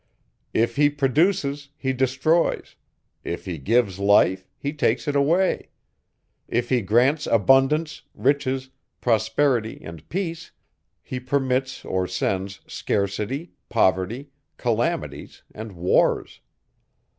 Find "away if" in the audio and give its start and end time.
5.15-6.69